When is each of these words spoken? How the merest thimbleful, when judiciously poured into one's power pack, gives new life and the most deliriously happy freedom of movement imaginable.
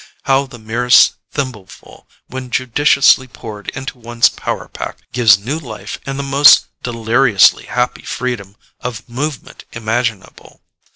How 0.23 0.47
the 0.47 0.57
merest 0.57 1.13
thimbleful, 1.31 2.07
when 2.25 2.49
judiciously 2.49 3.27
poured 3.27 3.67
into 3.75 3.99
one's 3.99 4.29
power 4.29 4.67
pack, 4.67 4.97
gives 5.11 5.37
new 5.37 5.59
life 5.59 5.99
and 6.07 6.17
the 6.17 6.23
most 6.23 6.65
deliriously 6.81 7.65
happy 7.65 8.01
freedom 8.01 8.55
of 8.79 9.07
movement 9.07 9.65
imaginable. 9.73 10.63